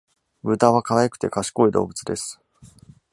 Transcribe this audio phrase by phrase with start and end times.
[0.43, 2.41] ブタは可愛くて賢い動物です。